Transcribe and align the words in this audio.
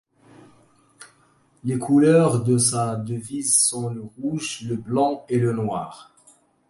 Les 1.63 1.77
couleurs 1.77 2.43
de 2.43 2.57
sa 2.57 2.95
devise 2.95 3.53
sont 3.55 3.91
le 3.93 4.01
rouge, 4.01 4.61
le 4.67 4.75
blanc 4.75 5.27
et 5.29 5.37
le 5.37 5.53
noir. 5.53 6.11